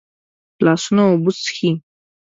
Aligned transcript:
لاسونه 0.65 1.01
اوبه 1.09 1.31
څښي 1.41 1.69